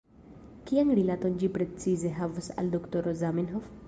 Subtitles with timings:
[0.69, 3.69] Kian rilaton ĝi precize havas al doktoro Zamenhof?